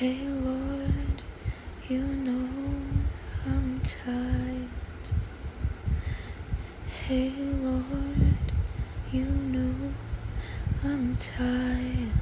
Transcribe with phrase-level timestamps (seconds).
[0.00, 1.22] Hey Lord,
[1.86, 2.48] you know
[3.44, 4.70] I'm tired.
[7.06, 8.40] Hey Lord,
[9.12, 9.92] you know
[10.82, 12.16] I'm tired.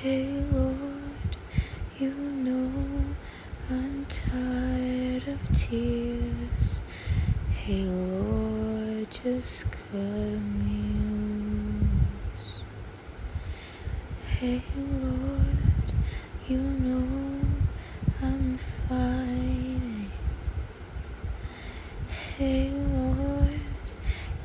[0.00, 1.36] Hey Lord,
[1.98, 2.72] you know
[3.68, 6.80] I'm tired of tears.
[7.52, 11.09] Hey Lord, just cut me
[14.40, 15.92] Hey Lord,
[16.48, 17.40] you know
[18.22, 20.10] I'm fighting.
[22.38, 23.60] Hey Lord,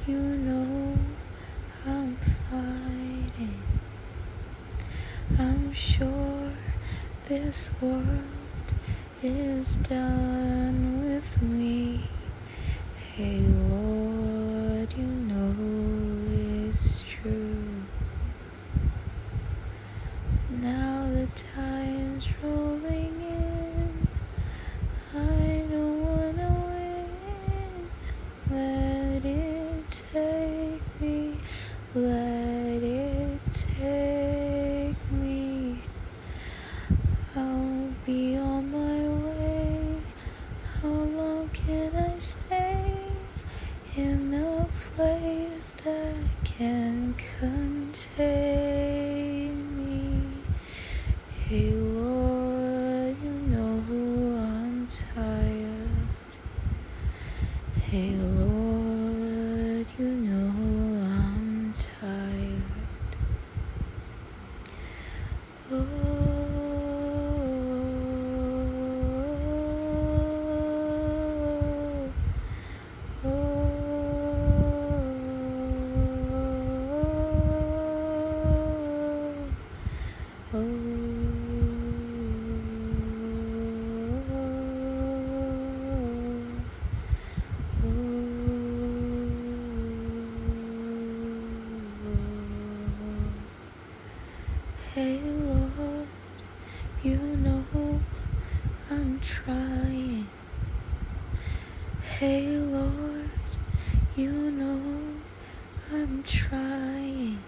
[0.05, 0.97] you know
[1.87, 2.17] I'm
[2.51, 3.63] fighting.
[5.39, 6.51] I'm sure
[7.29, 8.73] this world
[9.23, 12.01] is done with me.
[13.15, 14.04] Hey Lord,
[21.25, 24.07] the time's rolling in.
[25.13, 27.89] I don't wanna win.
[28.51, 31.39] Let it take me.
[31.95, 33.39] Let it
[33.81, 35.79] take me.
[37.35, 39.97] I'll be on my way.
[40.81, 43.01] How long can I stay
[43.95, 48.84] in a place that can contain
[57.95, 60.51] Hey Lord, you know
[61.01, 62.61] I'm tired.
[65.71, 65.77] Oh,
[80.53, 80.84] oh,
[94.95, 96.07] Hey Lord,
[97.03, 97.99] you know
[98.89, 100.25] I'm trying.
[102.17, 103.29] Hey Lord,
[104.15, 104.79] you know
[105.91, 107.39] I'm trying.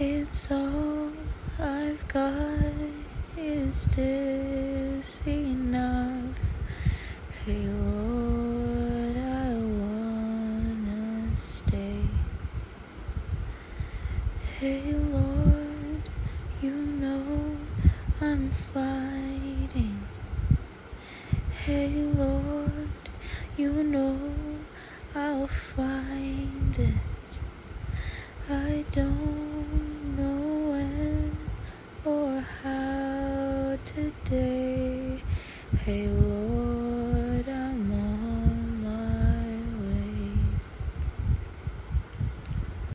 [0.00, 1.12] It's all
[1.60, 2.72] I've got.
[3.36, 6.40] Is this enough?
[7.46, 12.02] Hey Lord, I wanna stay.
[14.58, 15.57] Hey Lord,
[16.60, 17.56] you know
[18.20, 20.02] I'm fighting.
[21.64, 22.98] Hey Lord,
[23.56, 24.18] you know
[25.14, 27.38] I'll find it.
[28.50, 31.36] I don't know when
[32.04, 35.22] or how today.
[35.84, 36.08] Hey